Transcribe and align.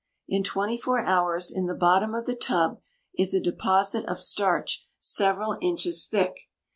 In 0.27 0.43
twenty 0.43 0.79
four 0.79 0.99
hours 1.05 1.51
in 1.51 1.67
the 1.67 1.75
bottom 1.75 2.15
of 2.15 2.25
the 2.25 2.33
tub 2.33 2.81
is 3.15 3.35
a 3.35 3.39
deposit 3.39 4.03
of 4.07 4.19
starch 4.19 4.87
several 4.99 5.59
inches 5.61 6.07
thick. 6.07 6.35